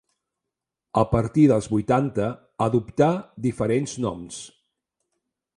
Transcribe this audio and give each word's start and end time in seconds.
A 1.01 1.03
partir 1.11 1.43
dels 1.51 1.67
vuitanta 1.75 2.31
adoptà 2.69 3.13
diferents 3.47 3.97
noms. 4.07 4.45